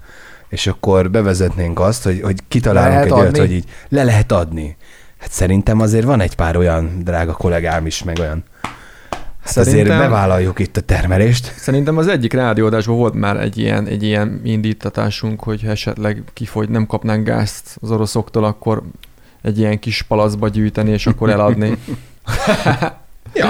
[0.50, 4.78] és akkor bevezetnénk azt, hogy, hogy kitalálunk Lehet egy olyat, hogy így le lehet adni.
[5.18, 8.44] Hát szerintem azért van egy pár olyan drága kollégám is, meg olyan.
[9.56, 11.54] Hát azért Szerintem- bevállaljuk itt a termelést.
[11.58, 16.70] Szerintem az egyik rádióadásban volt már egy ilyen, egy ilyen indítatásunk, hogy ha esetleg kifogy,
[16.70, 18.82] nem kapnánk gázt az oroszoktól, akkor
[19.42, 21.78] egy ilyen kis palacba gyűjteni, és akkor eladni.
[23.34, 23.48] Ja.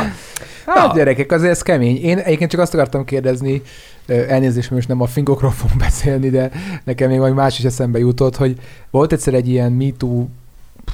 [0.65, 0.93] Hát Na.
[0.95, 1.97] gyerekek, azért ez kemény.
[2.03, 3.61] Én egyébként csak azt akartam kérdezni,
[4.07, 6.51] elnézést, most nem a fingokról fogunk beszélni, de
[6.83, 8.55] nekem még valami más is eszembe jutott, hogy
[8.89, 10.27] volt egyszer egy ilyen MeToo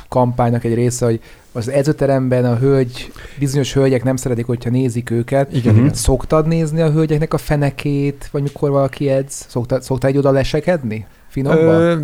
[0.09, 1.19] kampánynak egy része, hogy
[1.55, 5.53] az edzőteremben a hölgy, bizonyos hölgyek nem szeretik, hogyha nézik őket.
[5.53, 5.93] Igen, igen.
[5.93, 9.45] Szoktad nézni a hölgyeknek a fenekét, vagy mikor valaki edz?
[9.47, 11.05] Szoktad, szoktál egy oda lesekedni?
[11.27, 11.81] Finomban?
[11.81, 11.97] Ö,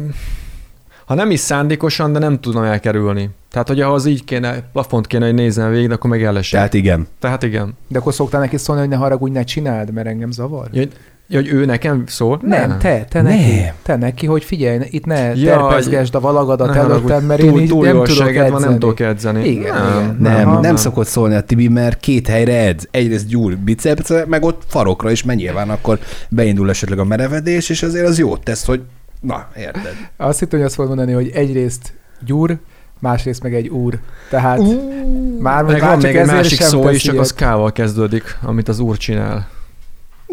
[1.05, 3.29] ha nem is szándékosan, de nem tudom elkerülni.
[3.49, 6.51] Tehát, hogy ahhoz így kéne, plafont kéne, hogy nézzen végig, akkor meg ellesek.
[6.51, 7.07] Tehát, Tehát igen.
[7.19, 7.77] Tehát igen.
[7.87, 10.67] De akkor szoktál neki szólni, hogy ne haragudj, ne csináld, mert engem zavar?
[10.71, 10.83] Ja,
[11.31, 12.39] Ja, hogy ő nekem szól?
[12.43, 13.31] Nem, te, te Nem.
[13.31, 13.71] neki.
[13.83, 17.49] Te neki, hogy figyelj, itt ne Ja, terpezgesd a valagadat Ne haragudj, előttem, mert túl,
[17.49, 18.77] én így túl nem jó tudok seged van, nem edzeni.
[18.79, 19.47] tudok edzeni.
[19.47, 20.17] Igen, nem, igen.
[20.19, 20.51] Nem, Aha.
[20.53, 22.87] nem, nem szokott szólni a Tibi, mert két helyre edz.
[22.91, 27.83] Egyrészt gyúl bicepsre, meg ott farokra is, mert nyilván akkor beindul esetleg a merevedés, és
[27.83, 28.81] azért az jót tesz, hogy
[29.21, 29.95] na, érted.
[30.17, 31.93] Azt hittem, hogy azt fogod mondani, hogy egyrészt
[32.25, 32.57] gyúr,
[32.99, 33.99] másrészt meg egy úr.
[34.29, 34.59] Tehát
[35.39, 38.67] már, Meg már van csak még egy másik szó is, csak az K-val kezdődik, amit
[38.67, 39.47] az úr csinál.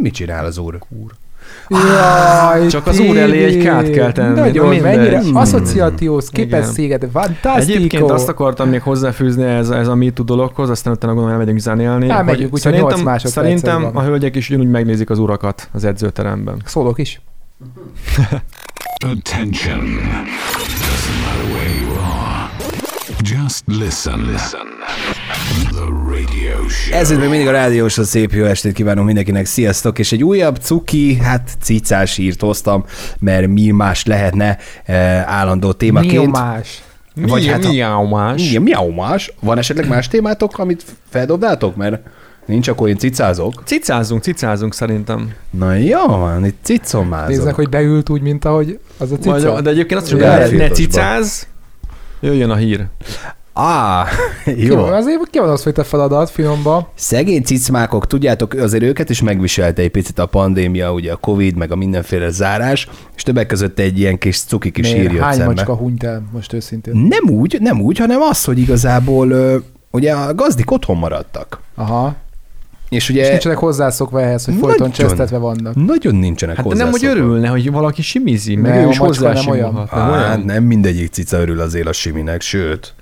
[0.01, 0.79] Mit csinál az úr?
[1.69, 3.57] Jaj, Csak az úr elé egy!
[3.59, 4.39] K-t kell tenni.
[4.41, 4.97] Nagyon, Na mindegy.
[4.97, 5.37] mennyire Hmm.
[5.37, 6.73] asszociációs, képes Igen.
[6.73, 7.73] széged, fantastico.
[7.79, 12.09] Egyébként azt akartam még hozzáfűzni ez, ez a MeToo dologhoz, aztán utána gondolom elmegyünk zenélni.
[12.09, 14.05] Elmegyünk, hogy úgyhogy szerintem, nyolc másodpercen szerintem van.
[14.05, 16.63] a hölgyek is ugyanúgy megnézik az urakat az edzőteremben.
[16.65, 17.21] Szólok is.
[19.13, 19.81] Attention.
[19.81, 22.51] Doesn't matter where you are.
[23.23, 24.19] Just listen.
[24.33, 24.67] Listen.
[26.69, 27.01] The radio Radio Show.
[27.01, 30.25] Ez itt még mindig a rádiós, a szép jó estét kívánunk mindenkinek, sziasztok, és egy
[30.25, 32.85] újabb cuki, hát cicás hírt hoztam,
[33.19, 36.25] mert mi más lehetne eh, állandó témaként.
[36.25, 36.83] Mi más?
[37.15, 38.53] Vagy mi, hát a- mi más?
[38.53, 39.33] Mi a más?
[39.41, 41.77] Van esetleg más témátok, amit feldobnátok?
[41.77, 42.01] Mert
[42.47, 43.63] nincs, akkor én cicázok.
[43.65, 45.33] Cicázunk, cicázunk szerintem.
[45.51, 47.29] Na jó, van, itt cicomázok.
[47.29, 49.53] Néznek, hogy beült úgy, mint ahogy az a cica.
[49.53, 51.47] Vagy, de egyébként azt is, hogy ne, cicáz,
[52.21, 52.85] jöjjön a hír.
[53.61, 54.05] Á,
[54.45, 54.77] Ki jó.
[54.77, 56.93] van, azért ki van az, hogy te feladat finomba.
[56.95, 61.73] Szegény cicmákok, tudjátok, azért őket is megviselte egy picit a pandémia, ugye a Covid, meg
[61.73, 65.13] a mindenféle zárás, és többek között egy ilyen kis cuki kis hír Miért?
[65.13, 65.47] jött Hány szembe.
[65.55, 66.97] macska hunyt el most őszintén?
[66.97, 69.57] Nem úgy, nem úgy, hanem az, hogy igazából ö,
[69.91, 71.61] ugye a gazdik otthon maradtak.
[71.75, 72.15] Aha.
[72.89, 74.93] És És ugye nincsenek hozzászokva ehhez, hogy folyton Nagyon.
[74.93, 75.75] csesztetve vannak.
[75.75, 77.25] nagyon nincsenek Hát de nem, hogy hozzászokva.
[77.27, 79.89] örülne, hogy valaki simizi, meg Nem, ő a is hozzá nem olyan.
[79.93, 80.41] olyan?
[80.41, 82.95] nem mindegyik cica örül azért a siminek, sőt,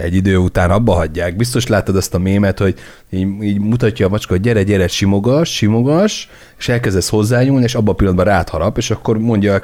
[0.00, 1.36] egy idő után abba hagyják.
[1.36, 2.74] Biztos láttad azt a mémet, hogy
[3.10, 7.92] így, így mutatja a macska, hogy gyere, gyere, simogas, simogas, és elkezdesz hozzányúlni, és abban
[7.92, 9.54] a pillanatban rád harap, és akkor mondja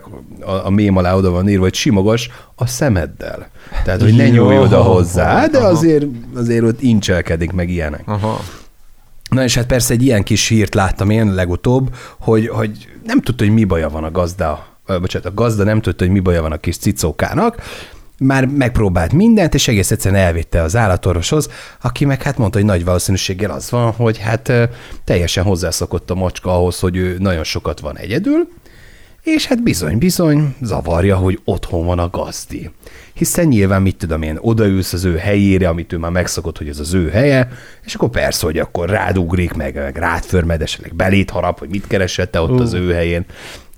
[0.41, 3.49] a, a mém alá oda van írva, hogy simogas a szemeddel.
[3.85, 5.67] Tehát, hogy ne nyúlj oda hozzá, de Aha.
[5.67, 8.03] azért, azért ott incselkedik meg ilyenek.
[8.05, 8.41] Aha.
[9.31, 13.45] Na és hát persze egy ilyen kis hírt láttam én legutóbb, hogy, hogy nem tudta,
[13.45, 16.53] hogy mi baja van a gazda, bocsánat, a gazda nem tudta, hogy mi baja van
[16.53, 17.63] a kis cicókának,
[18.19, 21.49] már megpróbált mindent, és egész egyszerűen elvitte az állatorvoshoz,
[21.81, 24.53] aki meg hát mondta, hogy nagy valószínűséggel az van, hogy hát
[25.05, 28.49] teljesen hozzászokott a macska ahhoz, hogy ő nagyon sokat van egyedül,
[29.27, 32.71] és hát bizony-bizony zavarja, hogy otthon van a gazdi.
[33.13, 36.79] Hiszen nyilván, mit tudom én, odaülsz az ő helyére, amit ő már megszokott, hogy ez
[36.79, 37.49] az ő helye,
[37.85, 41.87] és akkor persze, hogy akkor rádugrik, meg, meg rád förmed, esetleg belét harap, hogy mit
[41.87, 43.25] keresett te ott az ő helyén.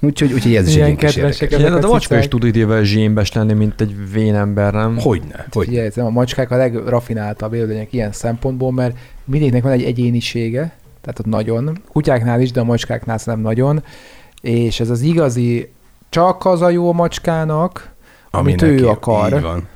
[0.01, 2.83] Úgyhogy, úgyhogy ez is egy Ilyen kis kedvesek ezek a a macska is tud idével
[2.83, 4.99] zsémbes lenni, mint egy vén ember, nem?
[4.99, 10.77] Hogyne, hogy Figyelj, a macskák a legrafináltabb élőlények ilyen szempontból, mert mindegyiknek van egy egyénisége,
[11.01, 13.83] tehát ott nagyon, kutyáknál is, de a macskáknál nem nagyon,
[14.41, 15.71] és ez az igazi,
[16.09, 17.91] csak az a jó a macskának,
[18.31, 19.33] amit neki- ő akar.
[19.33, 19.69] Így van.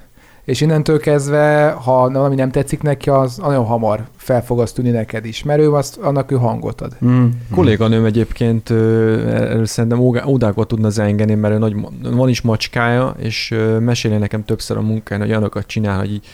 [0.45, 4.91] És innentől kezdve, ha valami nem tetszik neki, az nagyon hamar fel fog azt tűnni
[4.91, 6.97] neked is, mert ő azt, annak ő hangot ad.
[7.05, 7.27] Mm.
[7.51, 13.55] Kolléganőm egyébként ö, erről szerintem ódákat tudna zengeni, mert ő nagy, van is macskája, és
[13.79, 16.27] meséli nekem többször a munkáján, hogy olyanokat csinál, hogy így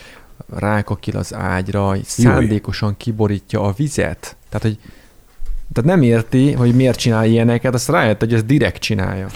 [0.56, 4.36] rákakil az ágyra, így szándékosan kiborítja a vizet.
[4.48, 4.78] Tehát, hogy
[5.72, 9.26] tehát nem érti, hogy miért csinál ilyeneket, azt rájött, hogy ezt direkt csinálja.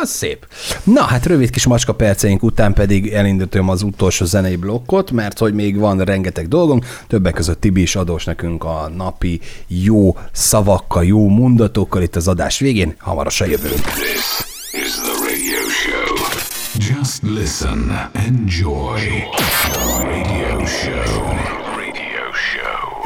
[0.00, 0.46] Az szép.
[0.84, 5.54] Na, hát rövid kis macska perceink után pedig elindítom az utolsó zenei blokkot, mert hogy
[5.54, 11.28] még van rengeteg dolgunk, többek között Tibi is adós nekünk a napi jó szavakkal, jó
[11.28, 13.80] mondatokkal itt az adás végén, hamarosan jövünk.
[13.80, 16.16] This is the radio show.
[16.78, 18.10] Just listen.
[18.12, 19.00] Enjoy.
[20.02, 21.67] Radio show.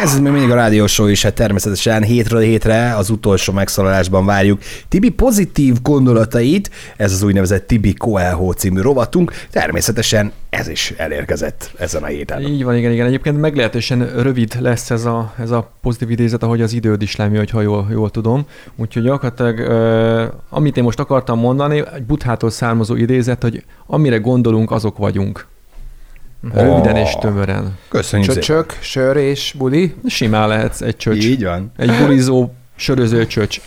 [0.03, 4.61] Ez még mindig a rádió show is, hát természetesen hétről hétre az utolsó megszólalásban várjuk
[4.89, 12.03] Tibi pozitív gondolatait, ez az úgynevezett Tibi Coelho című rovatunk, természetesen ez is elérkezett ezen
[12.03, 12.43] a héten.
[12.43, 13.07] Így van, igen, igen.
[13.07, 17.45] Egyébként meglehetősen rövid lesz ez a, ez a pozitív idézet, ahogy az időd is lemű,
[17.53, 18.47] ha jól, jól tudom.
[18.77, 24.71] Úgyhogy gyakorlatilag, ö, amit én most akartam mondani, egy buthától származó idézet, hogy amire gondolunk,
[24.71, 25.51] azok vagyunk.
[26.51, 27.79] Röviden és tömören.
[27.89, 28.33] Köszönjük.
[28.33, 29.95] Csöcsök, sör és buli.
[30.07, 31.25] Simán lehetsz egy csöcs.
[31.25, 31.73] Így van.
[31.77, 33.61] Egy bulizó, söröző csöcs.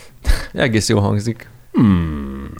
[0.53, 1.49] Egész jól hangzik.
[1.71, 2.53] Hmm.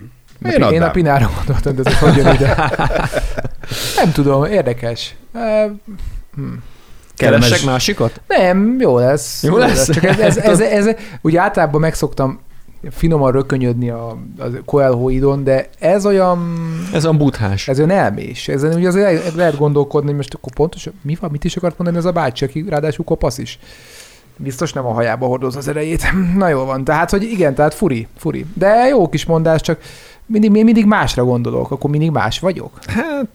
[0.46, 2.72] Én, Én, a pinára gondoltam, de ez hogy jön ide?
[3.96, 5.16] Nem tudom, érdekes.
[5.34, 5.70] Eh,
[7.16, 8.22] Keresek másikat?
[8.28, 9.44] Nem, jó lesz.
[9.44, 9.90] Jó lesz?
[9.92, 12.40] Csak ez, ez, ez, ez, ez, ugye általában megszoktam
[12.92, 16.56] finoman rökönyödni a, a Coelho idon, de ez olyan,
[16.94, 17.68] Ez a buthás.
[17.68, 18.48] ez olyan elmés.
[18.48, 21.98] Ezen ugye azért lehet- gondolkodni, hogy most akkor pontosan mi van, mit is akart mondani
[22.00, 23.60] ez a bácsi, aki ráadásul kopasz is.
[24.38, 26.04] Biztos nem a hajába hordoz az erejét.
[26.38, 26.84] Na jól van.
[26.84, 28.46] Tehát, hogy igen, tehát furi, furi.
[28.54, 29.80] De jó kis mondás, csak
[30.26, 32.72] mindig, mindig másra gondolok, akkor mindig más vagyok.
[32.88, 33.28] Hát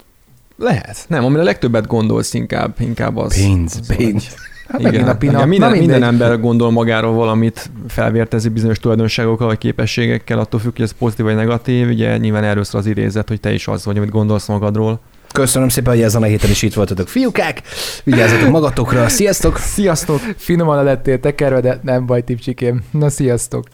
[0.57, 1.05] lehet.
[1.09, 3.35] Nem, amire legtöbbet gondolsz inkább, inkább az.
[3.35, 4.35] Pénz, az pénz.
[4.73, 5.33] Hát megint a pina.
[5.33, 10.73] igen, minden, Na minden ember gondol magáról valamit, felvértezi bizonyos tulajdonságokkal vagy képességekkel, attól függ,
[10.77, 11.89] hogy ez pozitív vagy negatív.
[11.89, 15.01] Ugye nyilván erről szól az idézet, hogy te is az vagy, amit gondolsz magadról.
[15.33, 17.63] Köszönöm szépen, hogy ezen a héten is itt voltatok, fiúkák.
[18.05, 19.09] Vigyázzatok magatokra.
[19.09, 19.59] Sziasztok!
[19.59, 20.21] Sziasztok!
[20.37, 22.83] Finoman lettél tekerve, de nem baj, tipcsikém.
[22.91, 23.65] Na, sziasztok!